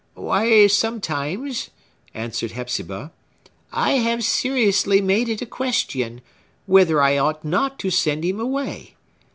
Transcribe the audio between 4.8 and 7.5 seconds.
made it a question, whether I ought